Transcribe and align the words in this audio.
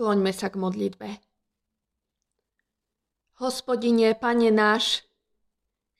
Skloňme 0.00 0.32
sa 0.32 0.48
k 0.48 0.56
modlitbe. 0.56 1.20
Hospodine, 3.36 4.16
Pane 4.16 4.48
náš, 4.48 5.04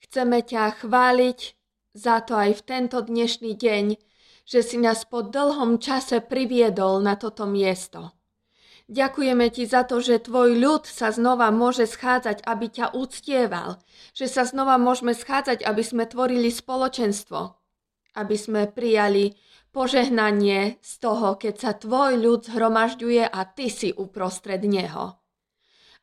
chceme 0.01 0.41
ťa 0.41 0.81
chváliť 0.81 1.53
za 1.93 2.25
to 2.25 2.33
aj 2.33 2.57
v 2.57 2.63
tento 2.65 2.97
dnešný 3.05 3.53
deň, 3.53 4.01
že 4.49 4.65
si 4.65 4.81
nás 4.81 5.05
po 5.05 5.21
dlhom 5.21 5.77
čase 5.77 6.25
priviedol 6.25 7.05
na 7.05 7.21
toto 7.21 7.45
miesto. 7.45 8.17
Ďakujeme 8.89 9.53
ti 9.53 9.69
za 9.69 9.85
to, 9.85 10.01
že 10.01 10.25
tvoj 10.25 10.57
ľud 10.57 10.89
sa 10.89 11.13
znova 11.13 11.53
môže 11.53 11.85
schádzať, 11.85 12.41
aby 12.49 12.73
ťa 12.73 12.97
uctieval, 12.97 13.85
že 14.17 14.33
sa 14.33 14.49
znova 14.49 14.81
môžeme 14.81 15.13
schádzať, 15.13 15.61
aby 15.61 15.83
sme 15.85 16.09
tvorili 16.09 16.49
spoločenstvo, 16.49 17.60
aby 18.17 18.37
sme 18.37 18.71
prijali 18.71 19.37
požehnanie 19.71 20.83
z 20.83 20.93
toho, 20.99 21.39
keď 21.39 21.55
sa 21.55 21.73
tvoj 21.79 22.19
ľud 22.19 22.41
zhromažďuje 22.51 23.23
a 23.27 23.41
ty 23.47 23.71
si 23.71 23.95
uprostred 23.95 24.63
neho. 24.67 25.19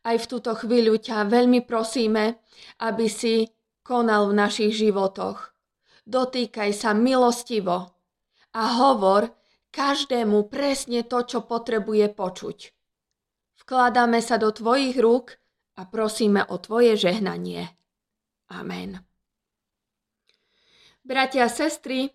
Aj 0.08 0.16
v 0.16 0.26
túto 0.30 0.56
chvíľu 0.56 1.04
ťa 1.04 1.28
veľmi 1.28 1.68
prosíme, 1.68 2.40
aby 2.80 3.12
si 3.12 3.52
konal 3.84 4.32
v 4.32 4.38
našich 4.40 4.72
životoch. 4.72 5.52
Dotýkaj 6.08 6.72
sa 6.72 6.96
milostivo 6.96 7.92
a 8.56 8.64
hovor 8.80 9.36
každému 9.76 10.48
presne 10.48 11.04
to, 11.04 11.28
čo 11.28 11.44
potrebuje 11.44 12.08
počuť. 12.16 12.58
Vkladáme 13.68 14.24
sa 14.24 14.40
do 14.40 14.48
tvojich 14.56 14.96
rúk 14.96 15.36
a 15.76 15.84
prosíme 15.84 16.48
o 16.48 16.56
tvoje 16.56 16.96
žehnanie. 16.96 17.68
Amen. 18.48 19.04
Bratia 21.08 21.48
a 21.48 21.50
sestry, 21.50 22.12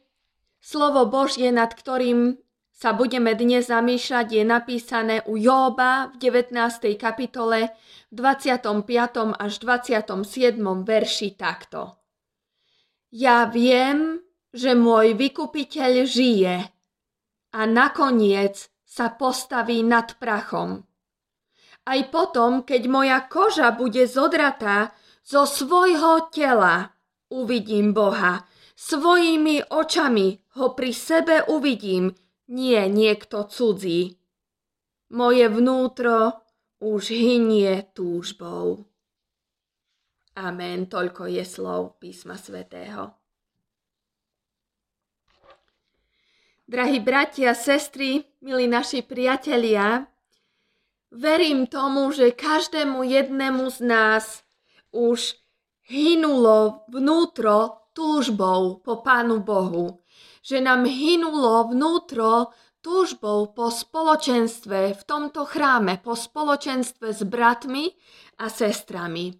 slovo 0.61 1.09
Božie, 1.09 1.49
nad 1.49 1.73
ktorým 1.73 2.37
sa 2.77 2.93
budeme 2.93 3.33
dnes 3.33 3.73
zamýšľať, 3.73 4.27
je 4.37 4.45
napísané 4.45 5.17
u 5.25 5.41
Jóba 5.41 6.13
v 6.13 6.21
19. 6.21 7.01
kapitole 7.01 7.73
v 8.13 8.21
25. 8.21 9.33
až 9.33 9.53
27. 9.65 10.61
verši 10.85 11.29
takto. 11.41 11.97
Ja 13.09 13.49
viem, 13.49 14.21
že 14.53 14.77
môj 14.77 15.17
vykupiteľ 15.17 15.93
žije 16.05 16.57
a 17.57 17.61
nakoniec 17.65 18.69
sa 18.85 19.09
postaví 19.09 19.81
nad 19.81 20.21
prachom. 20.21 20.85
Aj 21.89 22.01
potom, 22.13 22.61
keď 22.61 22.83
moja 22.93 23.25
koža 23.25 23.73
bude 23.73 24.05
zodratá 24.05 24.93
zo 25.25 25.49
svojho 25.49 26.29
tela, 26.29 26.93
uvidím 27.33 27.97
Boha. 27.97 28.52
Svojimi 28.83 29.63
očami 29.71 30.43
ho 30.59 30.75
pri 30.75 30.91
sebe 30.91 31.47
uvidím, 31.47 32.11
nie 32.51 32.83
niekto 32.91 33.47
cudzí. 33.47 34.19
Moje 35.15 35.47
vnútro 35.47 36.43
už 36.83 37.15
hynie 37.15 37.87
túžbou. 37.95 38.83
Amen, 40.35 40.91
toľko 40.91 41.31
je 41.31 41.45
slov 41.47 42.03
písma 42.03 42.35
svätého. 42.35 43.15
Drahí 46.67 46.99
bratia, 46.99 47.55
sestry, 47.55 48.27
milí 48.43 48.67
naši 48.67 49.07
priatelia, 49.07 50.11
verím 51.15 51.71
tomu, 51.71 52.11
že 52.11 52.35
každému 52.35 53.07
jednému 53.07 53.63
z 53.71 53.79
nás 53.87 54.43
už 54.91 55.39
hynulo 55.87 56.83
vnútro 56.91 57.82
túžbou 57.93 58.81
po 58.81 59.01
Pánu 59.01 59.41
Bohu 59.41 60.03
že 60.43 60.59
nám 60.59 60.85
hynulo 60.85 61.71
vnútro 61.71 62.51
túžbou 62.83 63.55
po 63.55 63.71
spoločenstve 63.71 64.99
v 64.99 65.03
tomto 65.07 65.47
chráme, 65.47 66.03
po 66.03 66.19
spoločenstve 66.19 67.15
s 67.15 67.23
bratmi 67.23 67.95
a 68.43 68.51
sestrami. 68.51 69.31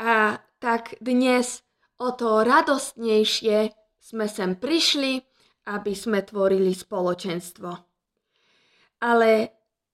A 0.00 0.40
tak 0.56 0.96
dnes 1.04 1.60
o 2.00 2.08
to 2.16 2.40
radostnejšie 2.40 3.76
sme 4.00 4.26
sem 4.32 4.56
prišli, 4.56 5.20
aby 5.68 5.92
sme 5.92 6.24
tvorili 6.24 6.72
spoločenstvo. 6.72 7.70
Ale 9.04 9.30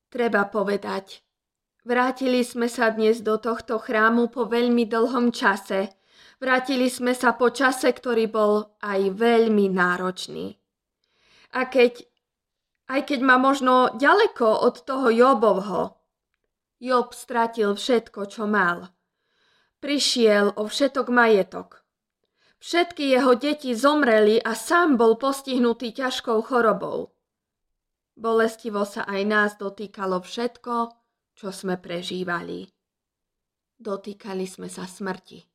treba 0.07 0.47
povedať, 0.47 1.27
vrátili 1.83 2.47
sme 2.47 2.71
sa 2.71 2.95
dnes 2.95 3.19
do 3.19 3.35
tohto 3.35 3.83
chrámu 3.83 4.31
po 4.31 4.47
veľmi 4.47 4.87
dlhom 4.87 5.35
čase– 5.35 5.91
Vrátili 6.43 6.91
sme 6.91 7.15
sa 7.15 7.39
po 7.39 7.55
čase, 7.55 7.95
ktorý 7.95 8.27
bol 8.27 8.75
aj 8.83 9.15
veľmi 9.15 9.71
náročný. 9.71 10.59
A 11.55 11.71
keď, 11.71 12.03
aj 12.91 13.07
keď 13.07 13.21
ma 13.23 13.39
možno 13.39 13.95
ďaleko 13.95 14.67
od 14.67 14.83
toho 14.83 15.07
Jobovho, 15.15 16.03
Job 16.83 17.15
stratil 17.15 17.79
všetko, 17.79 18.27
čo 18.27 18.51
mal. 18.51 18.91
Prišiel 19.79 20.59
o 20.59 20.67
všetok 20.67 21.15
majetok. 21.15 21.87
Všetky 22.59 23.15
jeho 23.15 23.39
deti 23.39 23.71
zomreli 23.79 24.43
a 24.43 24.59
sám 24.59 24.99
bol 24.99 25.15
postihnutý 25.23 25.95
ťažkou 25.95 26.43
chorobou. 26.43 27.15
Bolestivo 28.19 28.83
sa 28.83 29.07
aj 29.07 29.23
nás 29.31 29.51
dotýkalo 29.63 30.19
všetko, 30.19 30.75
čo 31.39 31.55
sme 31.55 31.79
prežívali. 31.79 32.67
Dotýkali 33.79 34.43
sme 34.43 34.67
sa 34.67 34.91
smrti. 34.91 35.52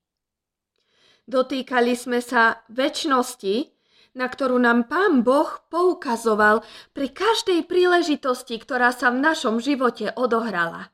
Dotýkali 1.28 1.92
sme 1.92 2.24
sa 2.24 2.64
väčšnosti, 2.72 3.76
na 4.16 4.32
ktorú 4.32 4.56
nám 4.64 4.88
Pán 4.88 5.28
Boh 5.28 5.60
poukazoval 5.68 6.64
pri 6.96 7.12
každej 7.12 7.68
príležitosti, 7.68 8.56
ktorá 8.56 8.96
sa 8.96 9.12
v 9.12 9.20
našom 9.20 9.60
živote 9.60 10.16
odohrala. 10.16 10.88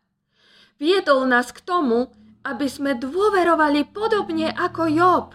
Viedol 0.81 1.29
nás 1.29 1.53
k 1.53 1.61
tomu, 1.61 2.09
aby 2.43 2.65
sme 2.65 2.97
dôverovali 2.97 3.93
podobne 3.93 4.49
ako 4.51 4.83
Job, 4.89 5.27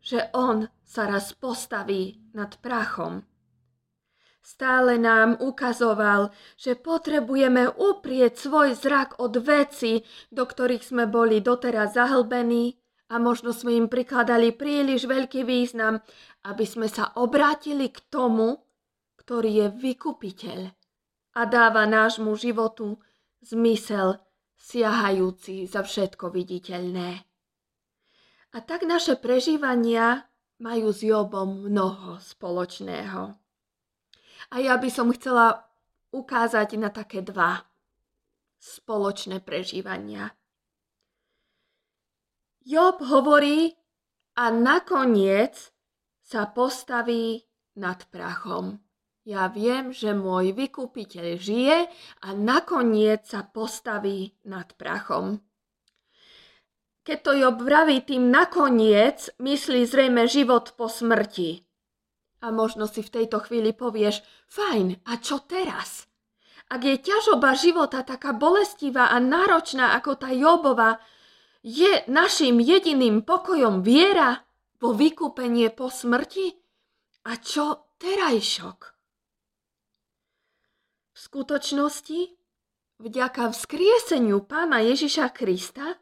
že 0.00 0.32
on 0.32 0.72
sa 0.88 1.04
raz 1.06 1.36
postaví 1.36 2.18
nad 2.32 2.56
prachom. 2.64 3.22
Stále 4.40 4.98
nám 4.98 5.36
ukazoval, 5.38 6.34
že 6.56 6.74
potrebujeme 6.74 7.70
uprieť 7.70 8.40
svoj 8.40 8.74
zrak 8.74 9.20
od 9.20 9.36
veci, 9.38 10.02
do 10.32 10.42
ktorých 10.42 10.82
sme 10.82 11.04
boli 11.06 11.38
doteraz 11.38 11.94
zahlbení 11.94 12.79
a 13.10 13.18
možno 13.18 13.50
sme 13.50 13.74
im 13.74 13.90
prikladali 13.90 14.54
príliš 14.54 15.10
veľký 15.10 15.42
význam, 15.42 15.98
aby 16.46 16.62
sme 16.62 16.86
sa 16.86 17.10
obrátili 17.18 17.90
k 17.90 17.98
tomu, 18.06 18.62
ktorý 19.18 19.66
je 19.66 19.68
vykupiteľ 19.74 20.60
a 21.34 21.40
dáva 21.46 21.90
nášmu 21.90 22.30
životu 22.38 23.02
zmysel 23.42 24.22
siahajúci 24.54 25.66
za 25.66 25.82
všetko 25.82 26.30
viditeľné. 26.30 27.26
A 28.50 28.58
tak 28.62 28.86
naše 28.86 29.18
prežívania 29.18 30.26
majú 30.62 30.90
s 30.90 31.02
Jobom 31.02 31.66
mnoho 31.70 32.18
spoločného. 32.18 33.22
A 34.50 34.54
ja 34.58 34.74
by 34.74 34.90
som 34.90 35.14
chcela 35.14 35.70
ukázať 36.10 36.74
na 36.78 36.90
také 36.90 37.22
dva 37.22 37.62
spoločné 38.58 39.42
prežívania– 39.42 40.30
Job 42.60 43.00
hovorí 43.00 43.72
a 44.36 44.52
nakoniec 44.52 45.72
sa 46.20 46.44
postaví 46.44 47.48
nad 47.80 48.04
prachom. 48.12 48.76
Ja 49.24 49.48
viem, 49.48 49.96
že 49.96 50.12
môj 50.12 50.52
vykupiteľ 50.52 51.26
žije 51.40 51.88
a 52.20 52.28
nakoniec 52.36 53.24
sa 53.24 53.48
postaví 53.48 54.36
nad 54.44 54.76
prachom. 54.76 55.40
Keď 57.00 57.18
to 57.24 57.32
Job 57.32 57.64
vraví 57.64 58.04
tým 58.04 58.28
nakoniec, 58.28 59.32
myslí 59.40 59.88
zrejme 59.88 60.28
život 60.28 60.76
po 60.76 60.84
smrti. 60.84 61.64
A 62.44 62.52
možno 62.52 62.84
si 62.88 63.00
v 63.00 63.12
tejto 63.20 63.40
chvíli 63.40 63.72
povieš, 63.72 64.20
fajn, 64.52 65.00
a 65.08 65.16
čo 65.16 65.40
teraz? 65.48 66.08
Ak 66.68 66.84
je 66.84 67.00
ťažoba 67.00 67.56
života 67.56 68.04
taká 68.04 68.36
bolestivá 68.36 69.10
a 69.10 69.18
náročná 69.18 69.96
ako 69.96 70.20
tá 70.20 70.28
Jobova, 70.30 71.00
je 71.60 72.04
našim 72.08 72.60
jediným 72.60 73.20
pokojom 73.20 73.84
viera 73.84 74.44
po 74.80 74.96
vykúpenie 74.96 75.68
po 75.68 75.92
smrti? 75.92 76.56
A 77.28 77.36
čo 77.36 77.92
terajšok? 78.00 78.78
V 81.12 81.18
skutočnosti, 81.20 82.20
vďaka 82.96 83.52
vzkrieseniu 83.52 84.40
pána 84.48 84.80
Ježiša 84.80 85.36
Krista, 85.36 86.00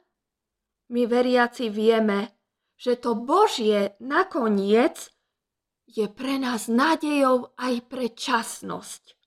my 0.94 1.02
veriaci 1.04 1.68
vieme, 1.68 2.38
že 2.78 2.94
to 2.94 3.18
Božie 3.18 3.98
nakoniec 3.98 5.10
je 5.90 6.06
pre 6.06 6.38
nás 6.38 6.70
nádejou 6.70 7.50
aj 7.58 7.74
pre 7.90 8.06
časnosť. 8.14 9.17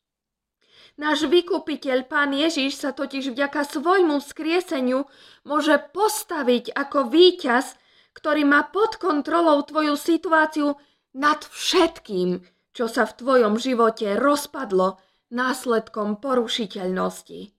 Náš 0.99 1.29
vykupiteľ, 1.31 2.07
pán 2.09 2.35
Ježiš, 2.35 2.83
sa 2.83 2.91
totiž 2.91 3.31
vďaka 3.31 3.63
svojmu 3.63 4.19
skrieseniu 4.19 5.07
môže 5.47 5.79
postaviť 5.95 6.75
ako 6.75 7.07
víťaz, 7.07 7.79
ktorý 8.11 8.43
má 8.43 8.67
pod 8.67 8.99
kontrolou 8.99 9.63
tvoju 9.63 9.95
situáciu 9.95 10.75
nad 11.15 11.39
všetkým, 11.47 12.43
čo 12.75 12.85
sa 12.91 13.07
v 13.07 13.15
tvojom 13.15 13.55
živote 13.55 14.19
rozpadlo, 14.19 14.99
následkom 15.31 16.19
porušiteľnosti. 16.19 17.55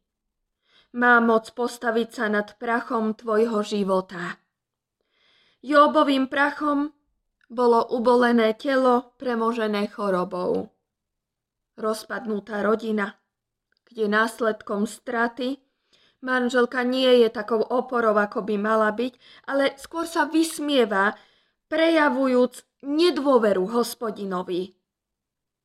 Má 0.92 1.24
moc 1.24 1.48
postaviť 1.56 2.08
sa 2.12 2.28
nad 2.28 2.52
prachom 2.60 3.16
tvojho 3.16 3.64
života. 3.64 4.36
Jobovým 5.64 6.28
prachom 6.28 6.92
bolo 7.48 7.80
ubolené 7.96 8.52
telo 8.52 9.16
premožené 9.16 9.88
chorobou. 9.88 10.68
Rozpadnutá 11.80 12.60
rodina, 12.60 13.21
kde 13.92 14.08
následkom 14.08 14.88
straty 14.88 15.60
manželka 16.22 16.86
nie 16.86 17.26
je 17.26 17.28
takou 17.28 17.60
oporou, 17.60 18.14
ako 18.16 18.46
by 18.46 18.56
mala 18.56 18.94
byť, 18.94 19.12
ale 19.50 19.74
skôr 19.76 20.06
sa 20.06 20.24
vysmieva, 20.24 21.18
prejavujúc 21.66 22.84
nedôveru 22.86 23.64
hospodinovi, 23.68 24.72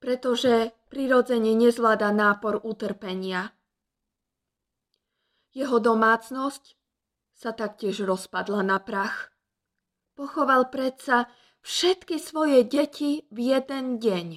pretože 0.02 0.74
prirodzene 0.90 1.54
nezvláda 1.54 2.10
nápor 2.12 2.66
utrpenia. 2.66 3.54
Jeho 5.54 5.78
domácnosť 5.82 6.78
sa 7.38 7.54
taktiež 7.54 8.02
rozpadla 8.06 8.66
na 8.66 8.82
prach. 8.82 9.34
Pochoval 10.18 10.74
predsa 10.74 11.30
všetky 11.62 12.18
svoje 12.18 12.66
deti 12.66 13.26
v 13.30 13.54
jeden 13.54 14.02
deň. 14.02 14.28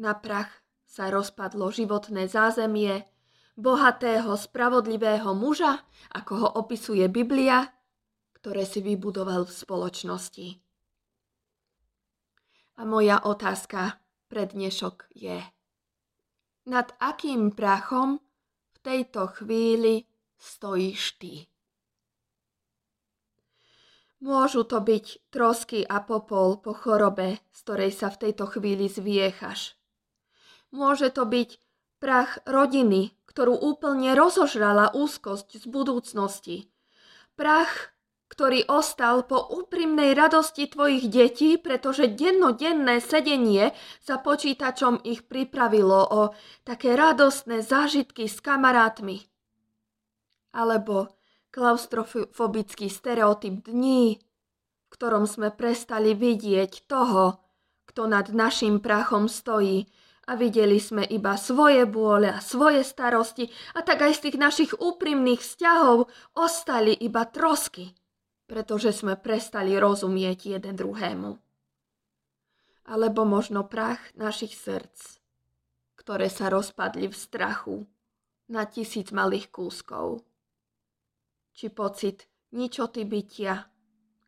Na 0.00 0.16
prach 0.16 0.61
sa 0.92 1.08
rozpadlo 1.08 1.72
životné 1.72 2.28
zázemie 2.28 3.08
bohatého, 3.56 4.36
spravodlivého 4.36 5.32
muža, 5.32 5.80
ako 6.12 6.32
ho 6.36 6.48
opisuje 6.60 7.08
Biblia, 7.08 7.64
ktoré 8.36 8.68
si 8.68 8.84
vybudoval 8.84 9.48
v 9.48 9.56
spoločnosti. 9.56 10.48
A 12.76 12.84
moja 12.84 13.24
otázka 13.24 14.04
pre 14.28 14.44
dnešok 14.44 15.16
je, 15.16 15.40
nad 16.68 16.88
akým 17.00 17.56
prachom 17.56 18.20
v 18.76 18.78
tejto 18.84 19.32
chvíli 19.40 20.04
stojíš 20.36 21.16
ty? 21.16 21.48
Môžu 24.22 24.68
to 24.68 24.78
byť 24.78 25.34
trosky 25.34 25.82
a 25.82 26.04
popol 26.04 26.60
po 26.60 26.76
chorobe, 26.76 27.40
z 27.50 27.58
ktorej 27.64 27.90
sa 27.96 28.12
v 28.12 28.28
tejto 28.28 28.46
chvíli 28.46 28.86
zviechaš. 28.86 29.81
Môže 30.72 31.12
to 31.12 31.28
byť 31.28 31.60
prach 32.02 32.40
rodiny, 32.48 33.14
ktorú 33.28 33.54
úplne 33.54 34.16
rozožrala 34.16 34.90
úzkosť 34.96 35.62
z 35.62 35.64
budúcnosti. 35.68 36.56
Prach 37.36 37.92
ktorý 38.32 38.64
ostal 38.64 39.28
po 39.28 39.44
úprimnej 39.44 40.16
radosti 40.16 40.64
tvojich 40.64 41.12
detí, 41.12 41.60
pretože 41.60 42.08
dennodenné 42.08 43.04
sedenie 43.04 43.76
za 44.00 44.16
počítačom 44.16 45.04
ich 45.04 45.28
pripravilo 45.28 46.00
o 46.08 46.22
také 46.64 46.96
radostné 46.96 47.60
zážitky 47.60 48.32
s 48.32 48.40
kamarátmi. 48.40 49.20
Alebo 50.56 51.12
klaustrofobický 51.52 52.88
stereotyp 52.88 53.68
dní, 53.68 54.16
v 54.16 54.88
ktorom 54.88 55.28
sme 55.28 55.52
prestali 55.52 56.16
vidieť 56.16 56.88
toho, 56.88 57.36
kto 57.84 58.08
nad 58.08 58.32
našim 58.32 58.80
prachom 58.80 59.28
stojí 59.28 59.92
a 60.26 60.38
videli 60.38 60.78
sme 60.78 61.02
iba 61.06 61.34
svoje 61.34 61.82
bôle 61.86 62.30
a 62.30 62.38
svoje 62.38 62.86
starosti 62.86 63.50
a 63.74 63.82
tak 63.82 64.06
aj 64.06 64.18
z 64.18 64.20
tých 64.28 64.36
našich 64.38 64.72
úprimných 64.78 65.42
vzťahov 65.42 66.06
ostali 66.38 66.94
iba 66.94 67.26
trosky 67.26 67.90
pretože 68.52 68.92
sme 68.92 69.16
prestali 69.16 69.80
rozumieť 69.80 70.60
jeden 70.60 70.76
druhému. 70.76 71.40
Alebo 72.84 73.24
možno 73.24 73.64
prach 73.64 74.12
našich 74.12 74.52
srdc, 74.52 75.16
ktoré 75.96 76.28
sa 76.28 76.52
rozpadli 76.52 77.08
v 77.08 77.16
strachu 77.16 77.88
na 78.52 78.68
tisíc 78.68 79.08
malých 79.08 79.48
kúskov. 79.48 80.20
Či 81.56 81.72
pocit 81.72 82.28
ničoty 82.52 83.08
bytia, 83.08 83.72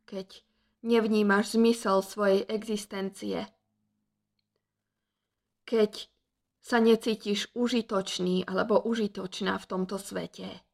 keď 0.09 0.41
nevnímaš 0.81 1.61
zmysel 1.61 2.01
svojej 2.01 2.49
existencie. 2.49 3.45
Keď 5.65 5.93
sa 6.65 6.81
necítiš 6.81 7.53
užitočný 7.53 8.49
alebo 8.49 8.81
užitočná 8.81 9.61
v 9.61 9.69
tomto 9.69 10.01
svete. 10.01 10.65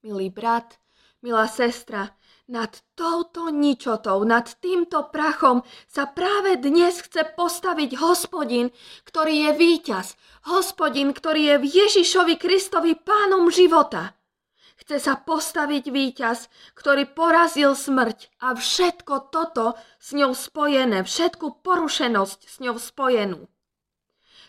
Milý 0.00 0.32
brat, 0.32 0.80
Milá 1.20 1.44
sestra, 1.44 2.16
nad 2.48 2.80
touto 2.96 3.52
ničotou, 3.52 4.24
nad 4.24 4.48
týmto 4.56 5.12
prachom 5.12 5.60
sa 5.84 6.08
práve 6.08 6.56
dnes 6.56 6.96
chce 7.04 7.36
postaviť 7.36 8.00
hospodin, 8.00 8.72
ktorý 9.04 9.44
je 9.44 9.50
víťaz. 9.52 10.16
Hospodin, 10.48 11.12
ktorý 11.12 11.42
je 11.44 11.56
v 11.60 11.66
Ježišovi 11.84 12.40
Kristovi 12.40 12.96
pánom 12.96 13.52
života. 13.52 14.16
Chce 14.80 14.96
sa 14.96 15.14
postaviť 15.20 15.92
víťaz, 15.92 16.48
ktorý 16.72 17.04
porazil 17.12 17.76
smrť 17.76 18.32
a 18.40 18.56
všetko 18.56 19.28
toto 19.28 19.76
s 20.00 20.16
ňou 20.16 20.32
spojené, 20.32 21.04
všetku 21.04 21.60
porušenosť 21.60 22.40
s 22.48 22.56
ňou 22.64 22.80
spojenú. 22.80 23.44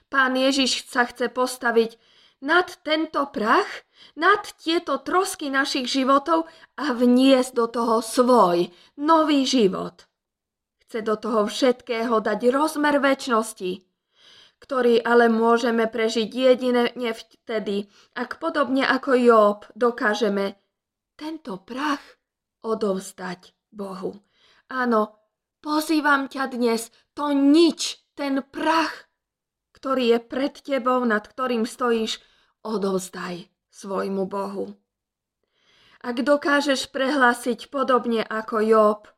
Pán 0.07 0.39
Ježiš 0.39 0.88
sa 0.88 1.04
chce 1.04 1.28
postaviť 1.28 2.00
nad 2.39 2.68
tento 2.88 3.28
prach, 3.28 3.68
nad 4.16 4.39
tieto 4.56 5.04
trosky 5.04 5.51
našich 5.51 5.92
životov 5.92 6.48
a 6.80 6.95
vniesť 6.95 7.51
do 7.51 7.66
toho 7.68 7.95
svoj 8.00 8.72
nový 8.95 9.44
život. 9.44 10.07
Chce 10.88 11.04
do 11.04 11.19
toho 11.19 11.44
všetkého 11.48 12.24
dať 12.24 12.39
rozmer 12.56 13.04
väčšnosti, 13.04 13.90
ktorý 14.62 15.02
ale 15.02 15.25
môžeme 15.28 15.90
prežiť 15.90 16.30
jedine 16.30 16.94
vtedy, 16.94 17.90
ak 18.13 18.38
podobne 18.38 18.86
ako 18.86 19.18
Job 19.18 19.60
dokážeme 19.74 20.62
tento 21.18 21.58
prach 21.58 22.22
odovzdať 22.62 23.58
Bohu. 23.74 24.22
Áno, 24.69 25.18
pozývam 25.66 26.30
ťa 26.30 26.54
dnes, 26.54 26.94
to 27.18 27.34
nič, 27.34 28.06
ten 28.13 28.46
prach, 28.46 29.10
ktorý 29.74 30.16
je 30.16 30.19
pred 30.22 30.54
tebou, 30.54 31.02
nad 31.10 31.25
ktorým 31.25 31.65
stojíš, 31.65 32.22
odovzdaj 32.62 33.50
svojmu 33.74 34.30
Bohu. 34.30 34.77
Ak 36.01 36.22
dokážeš 36.22 36.94
prehlásiť 36.94 37.74
podobne 37.74 38.22
ako 38.22 38.62
Job, 38.62 39.10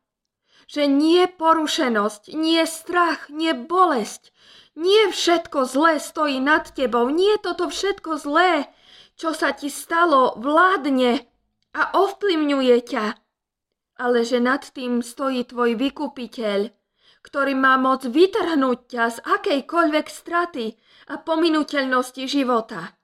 že 0.73 0.89
nie 0.89 1.29
porušenosť, 1.29 2.33
nie 2.33 2.65
strach, 2.65 3.29
nie 3.29 3.53
bolesť, 3.53 4.33
nie 4.73 5.13
všetko 5.13 5.69
zlé 5.69 6.01
stojí 6.01 6.41
nad 6.41 6.65
tebou, 6.73 7.13
nie 7.13 7.37
toto 7.37 7.69
všetko 7.69 8.17
zlé, 8.17 8.65
čo 9.13 9.37
sa 9.37 9.53
ti 9.53 9.69
stalo, 9.69 10.33
vládne 10.41 11.29
a 11.77 11.81
ovplyvňuje 11.93 12.77
ťa, 12.89 13.05
ale 14.01 14.25
že 14.25 14.41
nad 14.41 14.65
tým 14.65 15.05
stojí 15.05 15.45
tvoj 15.45 15.77
vykupiteľ, 15.77 16.73
ktorý 17.21 17.53
má 17.53 17.77
moc 17.77 18.09
vytrhnúť 18.09 18.79
ťa 18.89 19.03
z 19.13 19.17
akejkoľvek 19.29 20.07
straty 20.09 20.73
a 21.13 21.21
pominuteľnosti 21.21 22.25
života. 22.25 22.97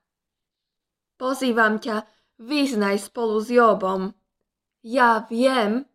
Pozývam 1.22 1.78
ťa, 1.78 2.02
vyznaj 2.42 3.14
spolu 3.14 3.38
s 3.38 3.48
Jobom. 3.54 4.10
Ja 4.82 5.28
viem, 5.30 5.86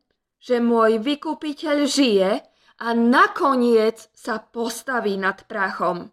že 0.44 0.60
môj 0.60 1.00
vykupiteľ 1.00 1.76
žije 1.88 2.30
a 2.84 2.88
nakoniec 2.92 4.12
sa 4.12 4.44
postaví 4.44 5.16
nad 5.16 5.40
prachom. 5.48 6.12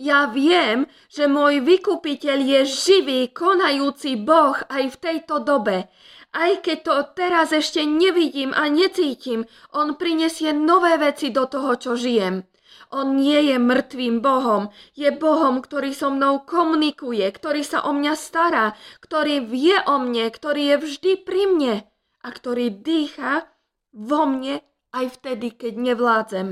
Ja 0.00 0.32
viem, 0.32 0.88
že 1.12 1.28
môj 1.28 1.60
vykupiteľ 1.60 2.38
je 2.40 2.60
živý, 2.64 3.20
konajúci 3.28 4.16
Boh 4.16 4.56
aj 4.72 4.96
v 4.96 4.96
tejto 4.96 5.44
dobe. 5.44 5.92
Aj 6.32 6.52
keď 6.64 6.78
to 6.80 6.94
teraz 7.12 7.52
ešte 7.52 7.84
nevidím 7.84 8.56
a 8.56 8.72
necítim, 8.72 9.44
on 9.76 10.00
prinesie 10.00 10.56
nové 10.56 10.96
veci 10.96 11.28
do 11.28 11.44
toho, 11.44 11.76
čo 11.76 12.00
žijem. 12.00 12.48
On 12.88 13.20
nie 13.20 13.52
je 13.52 13.60
mŕtvým 13.60 14.24
Bohom, 14.24 14.72
je 14.96 15.12
Bohom, 15.12 15.60
ktorý 15.60 15.92
so 15.92 16.08
mnou 16.08 16.40
komunikuje, 16.48 17.28
ktorý 17.28 17.60
sa 17.60 17.84
o 17.84 17.92
mňa 17.92 18.14
stará, 18.16 18.72
ktorý 19.04 19.44
vie 19.44 19.76
o 19.84 20.00
mne, 20.00 20.32
ktorý 20.32 20.74
je 20.74 20.76
vždy 20.88 21.12
pri 21.20 21.44
mne 21.52 21.74
a 22.20 22.28
ktorý 22.28 22.82
dýcha 22.84 23.48
vo 23.96 24.28
mne 24.28 24.60
aj 24.92 25.20
vtedy, 25.20 25.56
keď 25.56 25.72
nevládzem. 25.76 26.48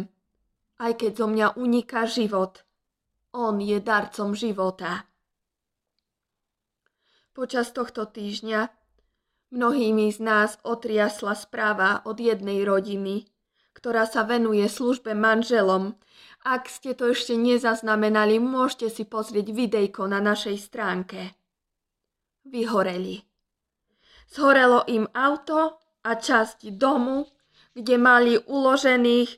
Aj 0.78 0.92
keď 0.94 1.12
zo 1.18 1.26
mňa 1.26 1.46
uniká 1.58 2.06
život. 2.06 2.62
On 3.34 3.58
je 3.58 3.78
darcom 3.82 4.32
života. 4.32 5.04
Počas 7.34 7.70
tohto 7.70 8.06
týždňa 8.08 8.70
mnohými 9.54 10.10
z 10.10 10.18
nás 10.22 10.50
otriasla 10.66 11.34
správa 11.38 12.02
od 12.06 12.18
jednej 12.18 12.62
rodiny, 12.66 13.26
ktorá 13.74 14.06
sa 14.06 14.26
venuje 14.26 14.66
službe 14.66 15.14
manželom 15.14 15.98
ak 16.48 16.70
ste 16.70 16.96
to 16.96 17.12
ešte 17.12 17.36
nezaznamenali, 17.36 18.40
môžete 18.40 18.88
si 18.88 19.04
pozrieť 19.04 19.52
videjko 19.52 20.08
na 20.08 20.22
našej 20.22 20.56
stránke. 20.56 21.36
Vyhoreli. 22.48 23.27
Zhorelo 24.28 24.84
im 24.92 25.08
auto 25.16 25.80
a 26.04 26.10
časť 26.14 26.76
domu, 26.76 27.24
kde 27.72 27.96
mali 27.96 28.36
uložených 28.36 29.30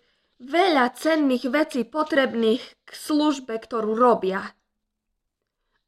veľa 0.43 0.97
cenných 0.99 1.47
vecí 1.47 1.87
potrebných 1.87 2.63
k 2.85 2.91
službe, 2.91 3.55
ktorú 3.55 3.95
robia. 3.95 4.51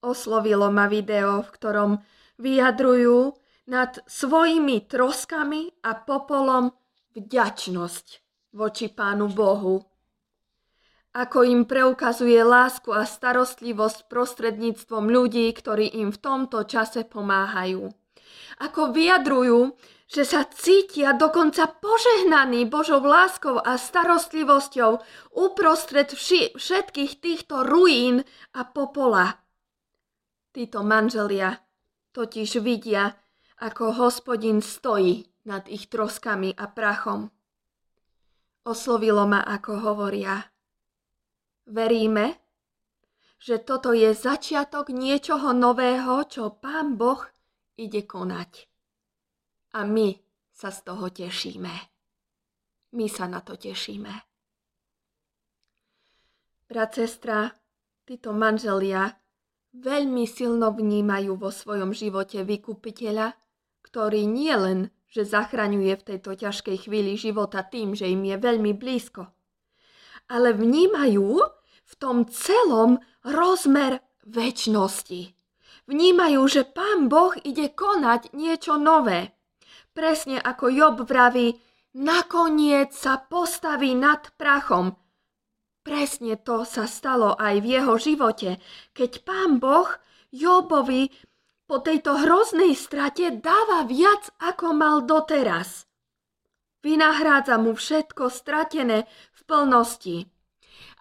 Oslovilo 0.03 0.71
ma 0.71 0.87
video, 0.87 1.43
v 1.43 1.51
ktorom 1.51 1.93
vyjadrujú 2.39 3.35
nad 3.71 4.03
svojimi 4.07 4.87
troskami 4.91 5.71
a 5.87 5.95
popolom 5.95 6.75
vďačnosť 7.15 8.07
voči 8.53 8.91
Pánu 8.91 9.31
Bohu. 9.31 9.79
Ako 11.13 11.45
im 11.45 11.69
preukazuje 11.69 12.41
lásku 12.41 12.89
a 12.89 13.05
starostlivosť 13.05 14.09
prostredníctvom 14.09 15.13
ľudí, 15.13 15.45
ktorí 15.53 15.93
im 16.01 16.09
v 16.09 16.19
tomto 16.19 16.65
čase 16.65 17.05
pomáhajú. 17.05 18.02
Ako 18.61 18.93
vyjadrujú, 18.93 19.75
že 20.13 20.29
sa 20.29 20.45
cítia 20.45 21.17
dokonca 21.17 21.65
požehnaní 21.81 22.69
Božou 22.69 23.01
láskou 23.01 23.57
a 23.57 23.81
starostlivosťou 23.81 25.01
uprostred 25.33 26.13
vši- 26.13 26.53
všetkých 26.53 27.13
týchto 27.25 27.65
ruín 27.65 28.21
a 28.53 28.69
popola. 28.69 29.41
Títo 30.53 30.85
manželia 30.85 31.65
totiž 32.13 32.61
vidia, 32.61 33.17
ako 33.65 33.97
hospodin 33.97 34.61
stojí 34.61 35.25
nad 35.49 35.65
ich 35.73 35.89
troskami 35.89 36.53
a 36.53 36.69
prachom. 36.69 37.33
Oslovilo 38.69 39.25
ma, 39.25 39.41
ako 39.43 39.81
hovoria. 39.81 40.45
Veríme, 41.67 42.37
že 43.43 43.59
toto 43.59 43.91
je 43.91 44.15
začiatok 44.15 44.95
niečoho 44.95 45.51
nového, 45.51 46.23
čo 46.31 46.53
Pán 46.53 46.95
Boh 46.95 47.27
ide 47.79 48.05
konať. 48.05 48.69
A 49.77 49.89
my 49.89 50.17
sa 50.53 50.69
z 50.69 50.79
toho 50.85 51.09
tešíme. 51.09 51.75
My 52.93 53.07
sa 53.09 53.25
na 53.25 53.41
to 53.41 53.57
tešíme. 53.57 54.13
Brat, 56.69 56.93
sestra, 56.97 57.53
títo 58.05 58.33
manželia 58.33 59.17
veľmi 59.77 60.29
silno 60.29 60.73
vnímajú 60.73 61.37
vo 61.37 61.49
svojom 61.49 61.97
živote 61.97 62.45
vykupiteľa, 62.45 63.33
ktorý 63.85 64.25
nie 64.29 64.53
len 64.53 64.79
že 65.13 65.29
zachraňuje 65.29 65.93
v 66.01 66.07
tejto 66.09 66.33
ťažkej 66.33 66.89
chvíli 66.89 67.21
života 67.21 67.61
tým, 67.61 67.93
že 67.93 68.09
im 68.09 68.25
je 68.25 68.37
veľmi 68.41 68.73
blízko. 68.73 69.29
Ale 70.33 70.57
vnímajú 70.57 71.37
v 71.85 71.95
tom 72.01 72.25
celom 72.33 72.97
rozmer 73.21 74.01
väčšnosti. 74.25 75.37
Vnímajú, 75.91 76.43
že 76.47 76.63
Pán 76.63 77.11
Boh 77.11 77.35
ide 77.43 77.75
konať 77.75 78.33
niečo 78.33 78.79
nové. 78.79 79.35
Presne 79.93 80.39
ako 80.39 80.71
Job 80.71 80.97
vraví, 81.05 81.59
nakoniec 81.99 82.95
sa 82.95 83.21
postaví 83.21 83.93
nad 83.99 84.31
prachom. 84.39 84.97
Presne 85.83 86.39
to 86.39 86.63
sa 86.63 86.87
stalo 86.87 87.35
aj 87.35 87.59
v 87.59 87.67
jeho 87.77 87.95
živote, 87.99 88.63
keď 88.95 89.11
Pán 89.27 89.59
Boh 89.59 89.91
Jobovi 90.33 91.11
po 91.67 91.83
tejto 91.83 92.17
hroznej 92.25 92.73
strate 92.79 93.35
dáva 93.43 93.85
viac, 93.85 94.31
ako 94.41 94.73
mal 94.73 94.97
doteraz. 95.05 95.85
Vynahrádza 96.83 97.59
mu 97.59 97.77
všetko 97.77 98.31
stratené 98.31 99.05
v 99.35 99.41
plnosti. 99.47 100.32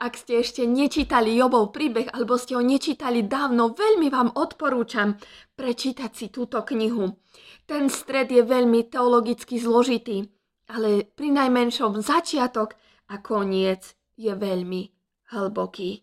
Ak 0.02 0.18
ste 0.18 0.42
ešte 0.42 0.66
nečítali 0.66 1.38
Jobov 1.38 1.70
príbeh, 1.70 2.10
alebo 2.10 2.34
ste 2.34 2.58
ho 2.58 2.64
nečítali 2.66 3.22
dávno, 3.22 3.78
veľmi 3.78 4.10
vám 4.10 4.34
odporúčam 4.34 5.14
prečítať 5.54 6.10
si 6.10 6.34
túto 6.34 6.66
knihu. 6.66 7.22
Ten 7.70 7.86
stred 7.86 8.34
je 8.34 8.42
veľmi 8.42 8.90
teologicky 8.90 9.62
zložitý, 9.62 10.26
ale 10.74 11.06
pri 11.06 11.30
najmenšom 11.30 12.02
začiatok 12.02 12.74
a 13.14 13.22
koniec 13.22 13.94
je 14.18 14.34
veľmi 14.34 14.90
hlboký. 15.38 16.02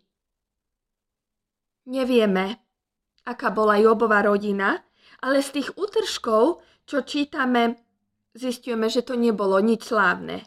Nevieme, 1.90 2.62
aká 3.26 3.50
bola 3.50 3.82
Jobová 3.82 4.22
rodina, 4.22 4.78
ale 5.18 5.42
z 5.42 5.58
tých 5.58 5.68
útržkov, 5.74 6.62
čo 6.86 7.02
čítame, 7.02 7.82
zistujeme, 8.30 8.86
že 8.86 9.02
to 9.02 9.18
nebolo 9.18 9.58
nič 9.58 9.90
slávne. 9.90 10.46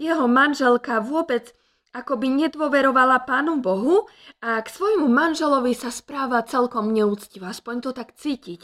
Jeho 0.00 0.24
manželka 0.24 1.04
vôbec 1.04 1.52
akoby 1.92 2.28
nedôverovala 2.32 3.24
Pánu 3.28 3.60
Bohu 3.60 4.08
a 4.40 4.60
k 4.64 4.68
svojmu 4.68 5.06
manželovi 5.08 5.76
sa 5.76 5.92
správa 5.92 6.44
celkom 6.44 6.90
neúctivo, 6.92 7.46
aspoň 7.46 7.74
to 7.84 7.90
tak 7.92 8.16
cítiť 8.16 8.62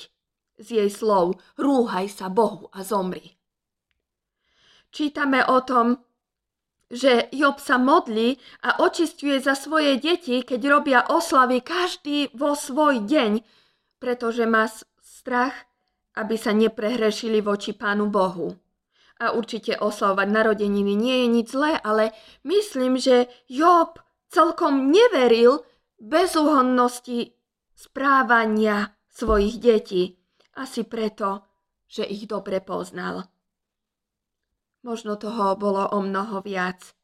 z 0.59 0.69
jej 0.83 0.91
slov 0.91 1.39
rúhaj 1.55 2.11
sa 2.11 2.27
Bohu 2.27 2.67
a 2.75 2.83
zomri. 2.83 3.39
Čítame 4.91 5.45
o 5.47 5.63
tom, 5.63 6.03
že 6.89 7.29
Job 7.37 7.61
sa 7.61 7.77
modlí 7.77 8.41
a 8.65 8.81
očistuje 8.81 9.37
za 9.39 9.53
svoje 9.53 10.01
deti, 10.01 10.41
keď 10.41 10.61
robia 10.65 11.01
oslavy 11.05 11.61
každý 11.61 12.33
vo 12.33 12.57
svoj 12.57 13.05
deň, 13.05 13.45
pretože 14.01 14.49
má 14.49 14.65
strach, 15.05 15.53
aby 16.17 16.41
sa 16.41 16.57
neprehrešili 16.57 17.45
voči 17.45 17.77
Pánu 17.77 18.09
Bohu. 18.09 18.57
A 19.19 19.35
určite 19.35 19.75
oslavovať 19.75 20.29
narodeniny 20.31 20.95
nie 20.95 21.17
je 21.23 21.29
nič 21.29 21.47
zlé, 21.51 21.75
ale 21.83 22.15
myslím, 22.47 22.95
že 23.03 23.27
Job 23.51 23.99
celkom 24.31 24.95
neveril 24.95 25.67
bezúhonnosti 25.99 27.35
správania 27.75 28.95
svojich 29.11 29.59
detí. 29.59 30.15
Asi 30.55 30.87
preto, 30.87 31.43
že 31.91 32.07
ich 32.07 32.31
dobre 32.31 32.63
poznal. 32.63 33.27
Možno 34.87 35.19
toho 35.19 35.59
bolo 35.59 35.91
o 35.91 35.99
mnoho 35.99 36.39
viac. 36.43 36.95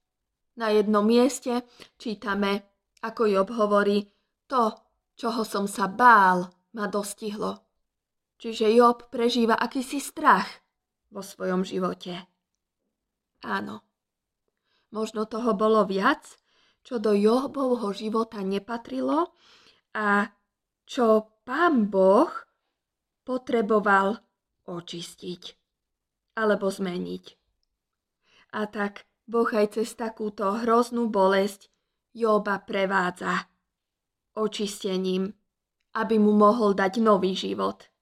Na 0.54 0.70
jednom 0.70 1.02
mieste 1.02 1.66
čítame, 1.98 2.62
ako 3.02 3.26
Job 3.26 3.50
hovorí, 3.50 4.06
to, 4.46 4.70
čoho 5.18 5.42
som 5.42 5.66
sa 5.66 5.90
bál, 5.90 6.46
ma 6.78 6.86
dostihlo. 6.86 7.58
Čiže 8.38 8.70
Job 8.70 9.10
prežíva 9.10 9.58
akýsi 9.58 9.98
strach 9.98 10.63
vo 11.14 11.22
svojom 11.22 11.62
živote. 11.62 12.26
Áno, 13.46 13.86
možno 14.90 15.30
toho 15.30 15.54
bolo 15.54 15.86
viac, 15.86 16.26
čo 16.82 16.98
do 16.98 17.14
Jobovho 17.14 17.94
života 17.94 18.42
nepatrilo 18.42 19.30
a 19.94 20.26
čo 20.84 21.30
pán 21.46 21.86
Boh 21.86 22.28
potreboval 23.22 24.20
očistiť 24.66 25.42
alebo 26.34 26.66
zmeniť. 26.68 27.24
A 28.58 28.66
tak 28.66 29.06
Boh 29.24 29.48
aj 29.48 29.80
cez 29.80 29.94
takúto 29.94 30.50
hroznú 30.50 31.08
bolesť 31.08 31.72
Joba 32.14 32.62
prevádza 32.62 33.48
očistením, 34.38 35.34
aby 35.94 36.16
mu 36.18 36.34
mohol 36.34 36.74
dať 36.74 37.02
nový 37.02 37.34
život. 37.34 37.93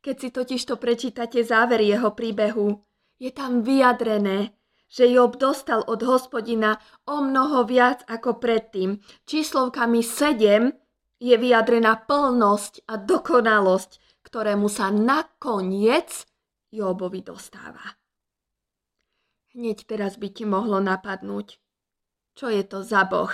Keď 0.00 0.16
si 0.16 0.28
totiž 0.32 0.62
to 0.64 0.74
prečítate 0.80 1.44
záver 1.44 1.84
jeho 1.84 2.16
príbehu, 2.16 2.80
je 3.20 3.28
tam 3.28 3.60
vyjadrené, 3.60 4.56
že 4.88 5.06
Job 5.06 5.36
dostal 5.36 5.84
od 5.84 6.00
hospodina 6.02 6.80
o 7.04 7.20
mnoho 7.20 7.68
viac 7.68 8.02
ako 8.08 8.40
predtým. 8.40 8.98
Číslovkami 9.28 10.00
7 10.00 10.72
je 11.20 11.36
vyjadrená 11.36 12.08
plnosť 12.08 12.88
a 12.88 12.96
dokonalosť, 12.96 14.24
ktorému 14.24 14.72
sa 14.72 14.88
nakoniec 14.88 16.24
Jobovi 16.72 17.20
dostáva. 17.20 18.00
Hneď 19.52 19.84
teraz 19.84 20.16
by 20.16 20.28
ti 20.32 20.48
mohlo 20.48 20.80
napadnúť. 20.80 21.60
Čo 22.38 22.48
je 22.48 22.62
to 22.64 22.80
za 22.80 23.04
boh, 23.04 23.30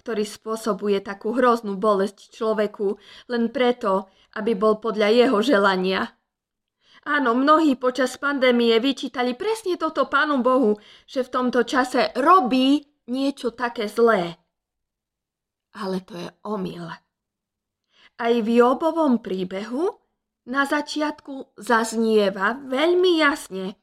ktorý 0.00 0.24
spôsobuje 0.24 1.04
takú 1.04 1.36
hroznú 1.36 1.76
bolesť 1.76 2.32
človeku 2.32 2.96
len 3.28 3.52
preto, 3.52 4.08
aby 4.40 4.56
bol 4.56 4.80
podľa 4.80 5.12
jeho 5.12 5.38
želania? 5.44 6.16
Áno, 7.04 7.36
mnohí 7.36 7.76
počas 7.76 8.16
pandémie 8.16 8.76
vyčítali 8.80 9.36
presne 9.36 9.76
toto 9.76 10.08
Pánu 10.08 10.40
Bohu, 10.40 10.80
že 11.04 11.24
v 11.24 11.32
tomto 11.32 11.68
čase 11.68 12.16
robí 12.16 12.84
niečo 13.08 13.52
také 13.52 13.88
zlé. 13.88 14.40
Ale 15.76 16.00
to 16.04 16.16
je 16.16 16.28
omyl. 16.44 16.88
Aj 18.20 18.34
v 18.36 18.48
Jobovom 18.48 19.20
príbehu 19.20 19.96
na 20.48 20.64
začiatku 20.64 21.56
zaznieva 21.56 22.56
veľmi 22.68 23.16
jasne, 23.20 23.80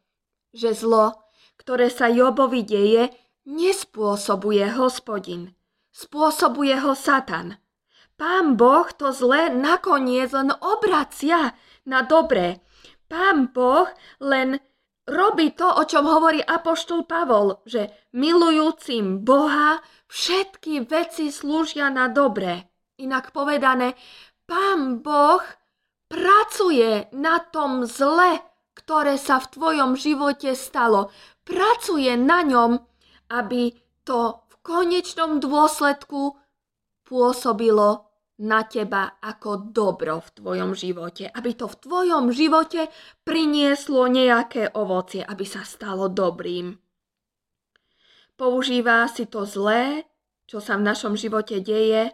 že 0.53 0.77
zlo 0.77 1.27
ktoré 1.57 1.89
sa 1.91 2.07
Jobovi 2.07 2.63
deje, 2.63 3.12
nespôsobuje 3.43 4.63
hospodin. 4.77 5.56
Spôsobuje 5.98 6.77
ho 6.77 6.94
Satan. 6.94 7.58
Pán 8.22 8.54
Boh 8.54 8.86
to 8.94 9.10
zlé 9.10 9.50
nakoniec 9.50 10.30
len 10.30 10.54
obracia 10.62 11.58
na 11.89 12.06
dobré. 12.06 12.62
Pán 13.10 13.50
Boh 13.50 13.89
len 14.22 14.62
robí 15.10 15.58
to, 15.58 15.66
o 15.66 15.82
čom 15.89 16.06
hovorí 16.06 16.38
apoštol 16.38 17.10
Pavol, 17.10 17.66
že 17.66 17.89
milujúcim 18.13 19.25
Boha 19.25 19.82
všetky 20.06 20.86
veci 20.86 21.34
slúžia 21.34 21.89
na 21.89 22.13
dobré. 22.13 22.70
Inak 23.01 23.34
povedané, 23.34 23.98
Pán 24.46 25.01
Boh 25.01 25.42
pracuje 26.06 27.10
na 27.10 27.42
tom 27.42 27.89
zle, 27.89 28.38
ktoré 28.77 29.18
sa 29.18 29.42
v 29.42 29.50
tvojom 29.50 29.98
živote 29.98 30.54
stalo 30.54 31.10
pracuje 31.42 32.13
na 32.13 32.46
ňom, 32.46 32.77
aby 33.34 33.74
to 34.06 34.47
konečnom 34.67 35.39
dôsledku 35.39 36.36
pôsobilo 37.07 38.12
na 38.43 38.67
teba 38.67 39.15
ako 39.24 39.71
dobro 39.71 40.19
v 40.19 40.29
tvojom 40.36 40.71
živote. 40.75 41.31
Aby 41.31 41.55
to 41.55 41.71
v 41.71 41.79
tvojom 41.79 42.36
živote 42.36 42.91
prinieslo 43.24 44.12
nejaké 44.12 44.75
ovocie, 44.75 45.24
aby 45.24 45.47
sa 45.47 45.63
stalo 45.63 46.12
dobrým. 46.12 46.75
Používa 48.38 49.07
si 49.09 49.25
to 49.25 49.47
zlé, 49.47 50.05
čo 50.45 50.62
sa 50.62 50.77
v 50.77 50.86
našom 50.86 51.17
živote 51.17 51.63
deje, 51.63 52.13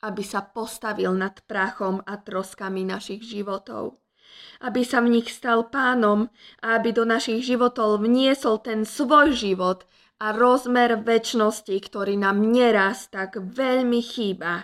aby 0.00 0.22
sa 0.24 0.40
postavil 0.40 1.12
nad 1.12 1.36
prachom 1.44 2.00
a 2.06 2.16
troskami 2.16 2.86
našich 2.86 3.26
životov 3.26 4.00
aby 4.62 4.82
sa 4.86 5.04
v 5.04 5.18
nich 5.18 5.28
stal 5.28 5.68
pánom 5.68 6.30
a 6.64 6.80
aby 6.80 6.94
do 6.94 7.04
našich 7.04 7.44
životov 7.44 8.00
vniesol 8.00 8.62
ten 8.62 8.86
svoj 8.86 9.34
život 9.36 9.84
a 10.22 10.30
rozmer 10.30 11.02
väčšnosti, 11.02 11.74
ktorý 11.74 12.14
nám 12.14 12.38
neraz 12.38 13.10
tak 13.10 13.42
veľmi 13.42 13.98
chýba, 13.98 14.62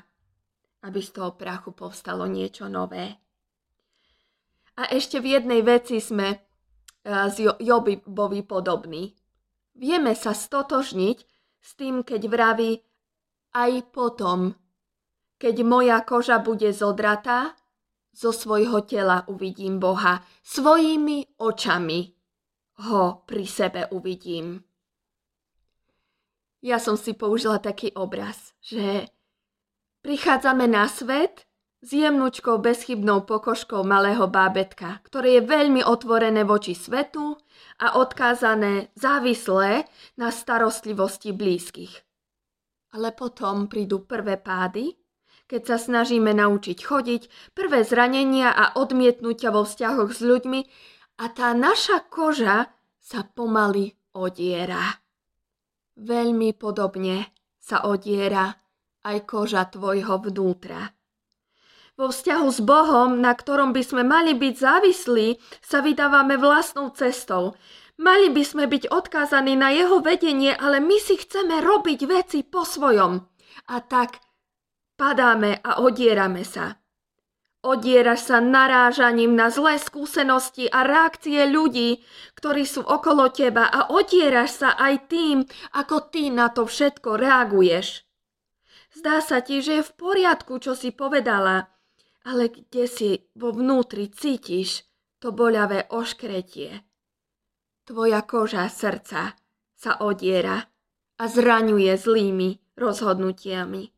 aby 0.87 1.01
z 1.03 1.11
toho 1.19 1.35
prachu 1.35 1.75
povstalo 1.75 2.31
niečo 2.31 2.71
nové. 2.71 3.19
A 4.79 4.95
ešte 4.95 5.19
v 5.19 5.35
jednej 5.35 5.67
veci 5.67 5.99
sme 5.99 6.29
e, 6.31 6.39
z 7.03 7.59
Jobovi 7.59 8.47
podobní. 8.47 9.19
Vieme 9.75 10.15
sa 10.15 10.31
stotožniť 10.31 11.19
s 11.59 11.71
tým, 11.75 12.07
keď 12.07 12.31
vraví 12.31 12.79
aj 13.59 13.91
potom, 13.91 14.55
keď 15.43 15.67
moja 15.67 15.99
koža 16.07 16.39
bude 16.39 16.71
zodratá, 16.71 17.59
zo 18.15 18.31
svojho 18.31 18.87
tela 18.87 19.27
uvidím 19.27 19.83
Boha, 19.83 20.23
svojimi 20.43 21.39
očami 21.39 22.15
ho 22.87 23.23
pri 23.27 23.47
sebe 23.47 23.87
uvidím. 23.91 24.68
Ja 26.59 26.83
som 26.83 26.99
si 26.99 27.15
použila 27.15 27.63
taký 27.63 27.95
obraz, 27.95 28.55
že 28.59 29.07
prichádzame 30.03 30.67
na 30.67 30.91
svet 30.91 31.47
s 31.79 31.95
jemnúčkou 31.95 32.59
bezchybnou 32.59 33.23
pokožkou 33.23 33.87
malého 33.87 34.27
bábetka, 34.27 34.99
ktoré 35.07 35.39
je 35.39 35.43
veľmi 35.47 35.87
otvorené 35.87 36.43
voči 36.43 36.75
svetu 36.75 37.39
a 37.79 37.95
odkázané 38.03 38.91
závislé 38.99 39.87
na 40.19 40.35
starostlivosti 40.35 41.31
blízkych. 41.31 42.03
Ale 42.99 43.15
potom 43.15 43.71
prídu 43.71 44.03
prvé 44.03 44.35
pády 44.35 44.99
keď 45.49 45.63
sa 45.65 45.77
snažíme 45.81 46.37
naučiť 46.37 46.79
chodiť, 46.85 47.23
prvé 47.57 47.81
zranenia 47.83 48.53
a 48.53 48.77
odmietnutia 48.77 49.49
vo 49.49 49.65
vzťahoch 49.65 50.13
s 50.13 50.21
ľuďmi 50.21 50.61
a 51.19 51.25
tá 51.33 51.57
naša 51.57 52.05
koža 52.13 52.69
sa 53.01 53.25
pomaly 53.25 53.97
odiera. 54.13 55.01
Veľmi 55.99 56.55
podobne 56.55 57.35
sa 57.59 57.83
odiera 57.83 58.55
aj 59.03 59.27
koža 59.27 59.67
tvojho 59.67 60.23
vnútra. 60.23 60.95
Vo 61.99 62.15
vzťahu 62.15 62.49
s 62.55 62.63
Bohom, 62.63 63.19
na 63.19 63.35
ktorom 63.35 63.75
by 63.75 63.83
sme 63.83 64.03
mali 64.07 64.39
byť 64.39 64.55
závislí, 64.55 65.35
sa 65.59 65.83
vydávame 65.83 66.39
vlastnou 66.39 66.95
cestou. 66.95 67.59
Mali 67.99 68.31
by 68.31 68.43
sme 68.47 68.65
byť 68.71 68.95
odkázaní 68.95 69.59
na 69.59 69.75
jeho 69.75 69.99
vedenie, 69.99 70.55
ale 70.55 70.79
my 70.79 71.03
si 71.03 71.19
chceme 71.19 71.59
robiť 71.59 72.07
veci 72.07 72.47
po 72.47 72.63
svojom. 72.63 73.19
A 73.75 73.77
tak 73.83 74.23
Padáme 74.99 75.63
a 75.63 75.79
odierame 75.79 76.43
sa. 76.43 76.75
Odieraš 77.59 78.31
sa 78.31 78.39
narážaním 78.39 79.35
na 79.35 79.51
zlé 79.51 79.83
skúsenosti 79.83 80.71
a 80.71 80.87
reakcie 80.87 81.43
ľudí, 81.51 81.99
ktorí 82.39 82.63
sú 82.63 82.87
okolo 82.87 83.35
teba 83.35 83.67
a 83.67 83.91
odieraš 83.91 84.63
sa 84.63 84.79
aj 84.79 85.11
tým, 85.11 85.43
ako 85.75 86.07
ty 86.15 86.31
na 86.31 86.55
to 86.55 86.71
všetko 86.71 87.19
reaguješ. 87.19 88.07
Zdá 88.95 89.19
sa 89.19 89.43
ti, 89.43 89.59
že 89.59 89.83
je 89.83 89.89
v 89.91 89.93
poriadku, 89.99 90.63
čo 90.63 90.79
si 90.79 90.95
povedala, 90.95 91.67
ale 92.23 92.47
kde 92.47 92.85
si 92.87 93.11
vo 93.35 93.51
vnútri 93.51 94.07
cítiš 94.07 94.87
to 95.19 95.35
boľavé 95.35 95.91
oškretie. 95.91 96.87
Tvoja 97.83 98.23
koža 98.23 98.71
srdca 98.71 99.35
sa 99.75 99.93
odiera 99.99 100.63
a 101.19 101.25
zraňuje 101.27 101.91
zlými 101.99 102.79
rozhodnutiami. 102.79 103.91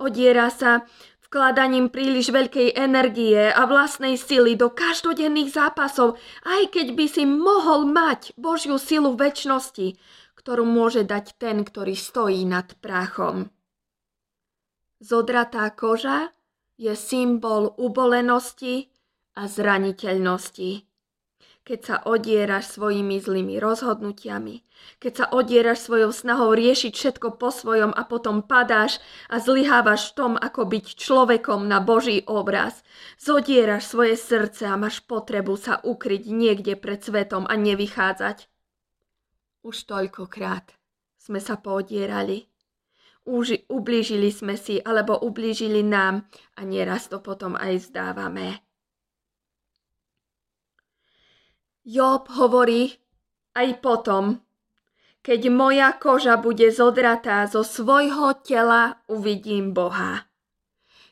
Odiera 0.00 0.48
sa 0.52 0.84
vkladaním 1.32 1.88
príliš 1.88 2.28
veľkej 2.28 2.76
energie 2.76 3.48
a 3.48 3.64
vlastnej 3.64 4.20
sily 4.20 4.52
do 4.52 4.68
každodenných 4.68 5.48
zápasov, 5.48 6.20
aj 6.44 6.76
keď 6.76 6.92
by 6.92 7.06
si 7.08 7.24
mohol 7.24 7.88
mať 7.88 8.36
Božiu 8.36 8.76
silu 8.76 9.16
väčšnosti, 9.16 9.96
ktorú 10.36 10.68
môže 10.68 11.08
dať 11.08 11.40
ten, 11.40 11.64
ktorý 11.64 11.96
stojí 11.96 12.44
nad 12.44 12.76
práchom. 12.84 13.48
Zodratá 15.00 15.72
koža 15.72 16.36
je 16.76 16.92
symbol 16.92 17.72
ubolenosti 17.80 18.92
a 19.32 19.48
zraniteľnosti 19.48 20.84
keď 21.62 21.80
sa 21.82 21.96
odieraš 22.02 22.74
svojimi 22.74 23.22
zlými 23.22 23.62
rozhodnutiami, 23.62 24.66
keď 24.98 25.12
sa 25.14 25.26
odieraš 25.30 25.86
svojou 25.86 26.10
snahou 26.10 26.50
riešiť 26.58 26.90
všetko 26.90 27.38
po 27.38 27.54
svojom 27.54 27.94
a 27.94 28.02
potom 28.02 28.42
padáš 28.42 28.98
a 29.30 29.38
zlyhávaš 29.38 30.10
v 30.10 30.14
tom, 30.18 30.32
ako 30.34 30.66
byť 30.66 30.86
človekom 30.98 31.70
na 31.70 31.78
Boží 31.78 32.26
obraz. 32.26 32.82
Zodieraš 33.14 33.86
svoje 33.86 34.18
srdce 34.18 34.66
a 34.66 34.74
máš 34.74 35.06
potrebu 35.06 35.54
sa 35.54 35.78
ukryť 35.78 36.22
niekde 36.26 36.74
pred 36.74 36.98
svetom 36.98 37.46
a 37.46 37.54
nevychádzať. 37.54 38.50
Už 39.62 39.76
toľkokrát 39.86 40.74
sme 41.22 41.38
sa 41.38 41.54
poodierali. 41.54 42.50
Už 43.22 43.70
ublížili 43.70 44.34
sme 44.34 44.58
si 44.58 44.82
alebo 44.82 45.14
ublížili 45.14 45.86
nám 45.86 46.26
a 46.58 46.66
nieraz 46.66 47.06
to 47.06 47.22
potom 47.22 47.54
aj 47.54 47.86
zdávame. 47.86 48.61
Job 51.82 52.30
hovorí 52.30 52.94
aj 53.58 53.82
potom, 53.82 54.38
keď 55.22 55.50
moja 55.50 55.90
koža 55.90 56.38
bude 56.38 56.70
zodratá 56.70 57.42
zo 57.50 57.66
svojho 57.66 58.38
tela, 58.46 59.02
uvidím 59.10 59.74
Boha. 59.74 60.30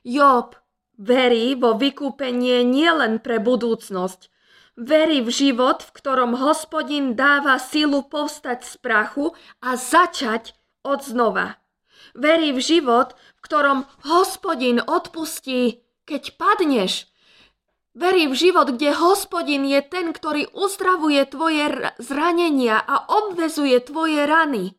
Job 0.07 0.55
verí 0.95 1.59
vo 1.59 1.75
vykúpenie 1.75 2.63
nielen 2.63 3.19
pre 3.19 3.43
budúcnosť, 3.43 4.31
verí 4.79 5.27
v 5.27 5.31
život, 5.35 5.83
v 5.83 5.91
ktorom 5.91 6.39
hospodin 6.39 7.19
dáva 7.19 7.59
silu 7.59 8.07
povstať 8.07 8.63
z 8.63 8.75
prachu 8.79 9.35
a 9.59 9.75
začať 9.75 10.55
od 10.87 11.03
znova. 11.03 11.59
Verí 12.15 12.55
v 12.55 12.63
život, 12.63 13.19
v 13.39 13.41
ktorom 13.43 13.79
hospodin 14.07 14.79
odpustí, 14.79 15.83
keď 16.07 16.39
padneš, 16.39 17.11
Verí 18.01 18.33
v 18.33 18.33
život, 18.33 18.73
kde 18.73 18.97
hospodin 18.97 19.69
je 19.69 19.85
ten, 19.85 20.17
ktorý 20.17 20.49
uzdravuje 20.57 21.21
tvoje 21.29 21.93
zranenia 22.01 22.81
a 22.81 23.05
obvezuje 23.05 23.77
tvoje 23.85 24.25
rany. 24.25 24.73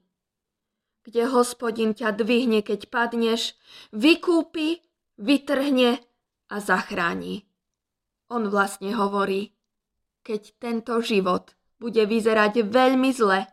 Kde 1.05 1.29
hospodin 1.29 1.93
ťa 1.93 2.17
dvihne, 2.17 2.65
keď 2.65 2.89
padneš, 2.89 3.53
vykúpi, 3.93 4.81
vytrhne 5.21 6.01
a 6.49 6.55
zachráni. 6.57 7.45
On 8.34 8.41
vlastne 8.49 8.89
hovorí, 8.97 9.53
keď 10.25 10.57
tento 10.57 10.97
život 11.05 11.53
bude 11.77 12.01
vyzerať 12.01 12.65
veľmi 12.65 13.13
zle, 13.13 13.45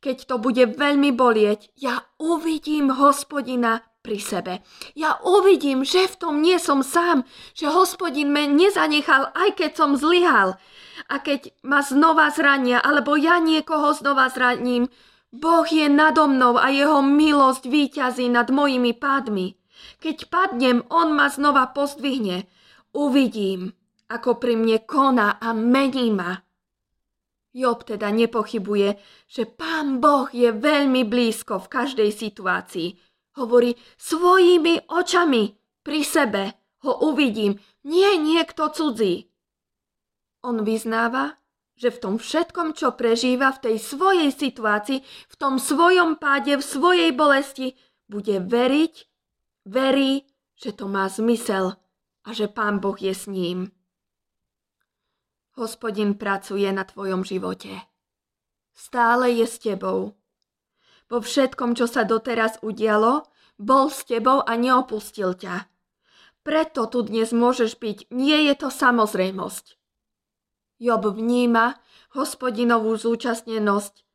keď 0.00 0.32
to 0.32 0.40
bude 0.40 0.64
veľmi 0.80 1.12
bolieť, 1.12 1.76
ja 1.76 2.08
uvidím 2.16 2.88
hospodina 2.88 3.84
pri 4.00 4.16
sebe. 4.16 4.64
Ja 4.96 5.20
uvidím, 5.20 5.84
že 5.84 6.08
v 6.08 6.16
tom 6.16 6.34
nie 6.40 6.56
som 6.56 6.80
sám, 6.80 7.28
že 7.52 7.68
hospodin 7.68 8.32
me 8.32 8.48
nezanechal, 8.48 9.32
aj 9.36 9.60
keď 9.60 9.70
som 9.76 9.96
zlyhal. 9.96 10.56
A 11.08 11.14
keď 11.20 11.52
ma 11.64 11.84
znova 11.84 12.32
zrania, 12.32 12.80
alebo 12.80 13.16
ja 13.16 13.36
niekoho 13.40 13.92
znova 13.92 14.32
zraním, 14.32 14.88
Boh 15.30 15.68
je 15.68 15.86
nado 15.86 16.26
mnou 16.26 16.58
a 16.58 16.74
jeho 16.74 17.04
milosť 17.06 17.70
výťazí 17.70 18.26
nad 18.26 18.50
mojimi 18.50 18.96
pádmi. 18.96 19.54
Keď 20.02 20.26
padnem, 20.26 20.82
on 20.90 21.14
ma 21.14 21.30
znova 21.30 21.70
pozdvihne. 21.70 22.50
Uvidím, 22.96 23.70
ako 24.10 24.42
pri 24.42 24.58
mne 24.58 24.82
koná 24.82 25.38
a 25.38 25.54
mení 25.54 26.10
ma. 26.10 26.34
Job 27.50 27.82
teda 27.82 28.10
nepochybuje, 28.14 28.98
že 29.26 29.42
pán 29.46 29.98
Boh 29.98 30.30
je 30.30 30.54
veľmi 30.54 31.02
blízko 31.06 31.58
v 31.62 31.70
každej 31.70 32.10
situácii, 32.14 33.09
Hovorí, 33.40 33.72
svojimi 33.96 34.92
očami 34.92 35.56
pri 35.80 36.00
sebe 36.04 36.42
ho 36.84 36.92
uvidím, 37.08 37.56
nie 37.88 38.20
niekto 38.20 38.68
cudzí. 38.68 39.32
On 40.44 40.60
vyznáva, 40.60 41.40
že 41.72 41.88
v 41.88 42.00
tom 42.04 42.14
všetkom, 42.20 42.76
čo 42.76 42.92
prežíva 42.92 43.48
v 43.56 43.62
tej 43.64 43.76
svojej 43.80 44.28
situácii, 44.28 45.00
v 45.00 45.34
tom 45.40 45.56
svojom 45.56 46.20
páde, 46.20 46.60
v 46.60 46.64
svojej 46.64 47.16
bolesti, 47.16 47.80
bude 48.12 48.44
veriť, 48.44 48.94
verí, 49.64 50.28
že 50.60 50.76
to 50.76 50.84
má 50.92 51.08
zmysel 51.08 51.80
a 52.28 52.36
že 52.36 52.44
Pán 52.44 52.84
Boh 52.84 53.00
je 53.00 53.16
s 53.16 53.24
ním. 53.24 53.72
Hospodin 55.56 56.12
pracuje 56.20 56.68
na 56.68 56.84
tvojom 56.84 57.24
živote. 57.24 57.72
Stále 58.76 59.32
je 59.32 59.48
s 59.48 59.56
tebou 59.56 60.20
vo 61.10 61.18
všetkom, 61.18 61.74
čo 61.74 61.90
sa 61.90 62.06
doteraz 62.06 62.62
udialo, 62.62 63.26
bol 63.60 63.92
s 63.92 64.08
tebou 64.08 64.40
a 64.40 64.56
neopustil 64.56 65.36
ťa. 65.36 65.68
Preto 66.40 66.88
tu 66.88 67.04
dnes 67.04 67.28
môžeš 67.28 67.76
byť, 67.76 67.98
nie 68.08 68.48
je 68.48 68.54
to 68.56 68.72
samozrejmosť. 68.72 69.76
Job 70.80 71.04
vníma 71.04 71.76
hospodinovú 72.16 72.96
zúčastnenosť 72.96 74.08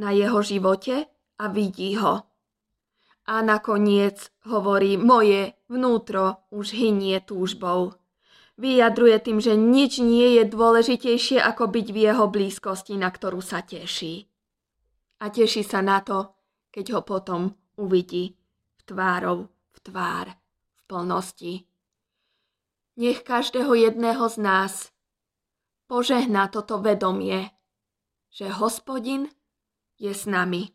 na 0.00 0.16
jeho 0.16 0.40
živote 0.40 1.04
a 1.36 1.44
vidí 1.52 1.92
ho. 2.00 2.24
A 3.28 3.34
nakoniec 3.44 4.32
hovorí, 4.48 4.96
moje 4.96 5.52
vnútro 5.68 6.48
už 6.48 6.72
hynie 6.72 7.20
túžbou. 7.20 7.94
Vyjadruje 8.56 9.16
tým, 9.20 9.38
že 9.38 9.52
nič 9.54 10.00
nie 10.00 10.40
je 10.40 10.48
dôležitejšie 10.48 11.38
ako 11.44 11.68
byť 11.68 11.86
v 11.92 11.98
jeho 12.08 12.24
blízkosti, 12.26 12.96
na 12.96 13.12
ktorú 13.12 13.44
sa 13.44 13.60
teší. 13.60 14.26
A 15.22 15.28
teší 15.28 15.62
sa 15.62 15.84
na 15.84 16.00
to, 16.00 16.34
keď 16.72 16.98
ho 16.98 17.00
potom 17.04 17.52
uvidí 17.78 18.41
tvárov 18.86 19.48
v 19.48 19.78
tvár 19.82 20.26
v 20.76 20.80
plnosti. 20.84 21.54
Nech 22.98 23.24
každého 23.24 23.72
jedného 23.72 24.28
z 24.28 24.36
nás 24.42 24.92
požehná 25.88 26.48
toto 26.52 26.80
vedomie, 26.82 27.48
že 28.28 28.48
hospodin 28.52 29.28
je 29.96 30.12
s 30.12 30.28
nami. 30.28 30.72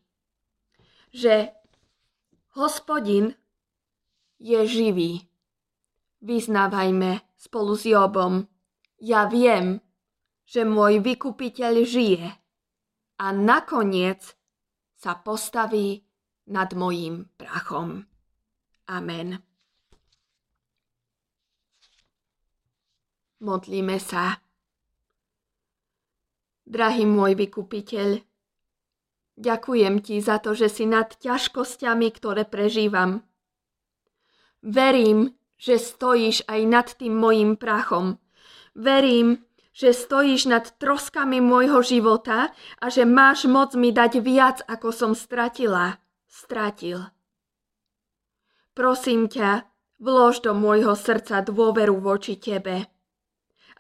Že 1.14 1.54
hospodin 2.58 3.36
je 4.42 4.60
živý. 4.66 5.28
Vyznávajme 6.22 7.22
spolu 7.38 7.74
s 7.78 7.86
Jobom. 7.86 8.50
Ja 8.98 9.30
viem, 9.30 9.82
že 10.48 10.66
môj 10.66 11.04
vykupiteľ 11.06 11.74
žije 11.86 12.26
a 13.22 13.26
nakoniec 13.34 14.24
sa 14.98 15.14
postaví 15.14 16.07
nad 16.48 16.72
mojím 16.74 17.28
prachom. 17.36 18.08
Amen. 18.88 19.44
Modlíme 23.38 24.00
sa. 24.02 24.42
Drahý 26.68 27.08
môj 27.08 27.38
vykupiteľ, 27.40 28.20
ďakujem 29.40 29.96
ti 30.04 30.20
za 30.20 30.42
to, 30.44 30.52
že 30.52 30.68
si 30.68 30.84
nad 30.84 31.08
ťažkosťami, 31.16 32.08
ktoré 32.12 32.44
prežívam. 32.44 33.24
Verím, 34.60 35.32
že 35.56 35.80
stojíš 35.80 36.44
aj 36.50 36.62
nad 36.68 36.88
tým 36.92 37.16
mojim 37.16 37.56
prachom. 37.56 38.20
Verím, 38.76 39.48
že 39.72 39.94
stojíš 39.94 40.50
nad 40.50 40.66
troskami 40.82 41.38
môjho 41.38 41.86
života 41.86 42.52
a 42.82 42.86
že 42.90 43.06
máš 43.06 43.46
moc 43.46 43.78
mi 43.78 43.94
dať 43.94 44.20
viac, 44.26 44.66
ako 44.66 44.90
som 44.90 45.12
stratila. 45.14 46.02
Stratil. 46.38 47.02
Prosím 48.78 49.26
ťa, 49.26 49.66
vlož 49.98 50.46
do 50.46 50.54
môjho 50.54 50.94
srdca 50.94 51.42
dôveru 51.42 51.98
voči 51.98 52.38
tebe. 52.38 52.86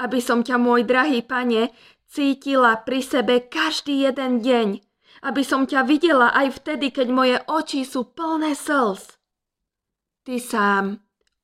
Aby 0.02 0.18
som 0.18 0.42
ťa, 0.42 0.58
môj 0.58 0.82
drahý 0.90 1.22
pane, 1.22 1.70
cítila 2.10 2.82
pri 2.82 3.06
sebe 3.06 3.46
každý 3.46 4.10
jeden 4.10 4.42
deň. 4.42 4.82
Aby 5.22 5.46
som 5.46 5.70
ťa 5.70 5.86
videla 5.86 6.34
aj 6.34 6.58
vtedy, 6.58 6.90
keď 6.90 7.08
moje 7.14 7.38
oči 7.46 7.86
sú 7.86 8.10
plné 8.10 8.58
slz. 8.58 9.22
Ty 10.26 10.42
sám 10.42 10.86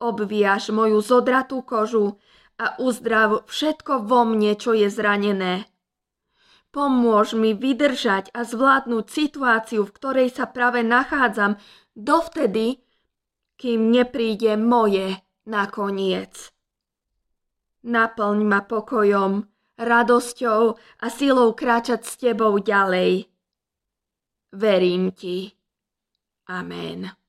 obviaš 0.02 0.74
moju 0.74 0.98
zodratú 0.98 1.62
kožu 1.62 2.18
a 2.58 2.74
uzdrav 2.82 3.46
všetko 3.46 4.10
vo 4.10 4.26
mne, 4.26 4.58
čo 4.58 4.74
je 4.74 4.90
zranené. 4.90 5.70
Pomôž 6.74 7.38
mi 7.38 7.54
vydržať 7.54 8.34
a 8.34 8.42
zvládnuť 8.42 9.06
situáciu, 9.06 9.86
v 9.86 9.94
ktorej 9.94 10.34
sa 10.34 10.50
práve 10.50 10.82
nachádzam, 10.82 11.62
dovtedy, 11.94 12.82
kým 13.62 13.94
nepríde 13.94 14.58
moje 14.58 15.22
nakoniec. 15.46 16.50
Naplň 17.86 18.38
ma 18.42 18.66
pokojom, 18.66 19.46
radosťou 19.78 20.62
a 21.04 21.06
silou 21.14 21.54
kráčať 21.54 22.02
s 22.10 22.14
tebou 22.18 22.58
ďalej. 22.58 23.30
Verím 24.50 25.14
ti. 25.14 25.54
Amen. 26.50 27.23